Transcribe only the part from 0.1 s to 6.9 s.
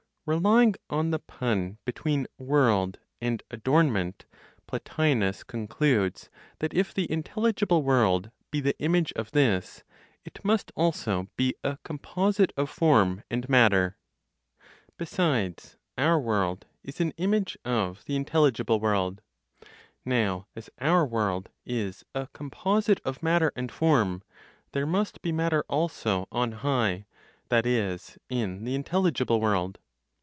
RELYING ON THE PUN BETWEEN WORLD AND ADORNMENT, PLOTINOS CONCLUDES THAT